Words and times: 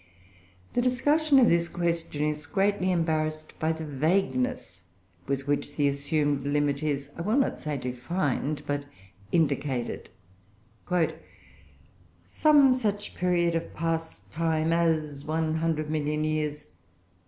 The 0.73 0.81
discussion 0.81 1.37
of 1.37 1.47
this 1.47 1.69
question 1.69 2.23
is 2.25 2.47
greatly 2.47 2.91
embarrassed 2.91 3.53
by 3.59 3.71
the 3.71 3.85
vagueness 3.85 4.85
with 5.27 5.45
which 5.45 5.75
the 5.75 5.87
assumed 5.87 6.43
limit 6.43 6.81
is, 6.81 7.11
I 7.17 7.21
will 7.21 7.37
not 7.37 7.59
say 7.59 7.77
defined, 7.77 8.63
but 8.65 8.87
indicated, 9.31 10.09
"some 12.27 12.73
such 12.73 13.13
period 13.13 13.53
of 13.53 13.75
past 13.75 14.31
time 14.31 14.73
as 14.73 15.23
one 15.23 15.57
hundred 15.57 15.91
million 15.91 16.23
years." 16.23 16.65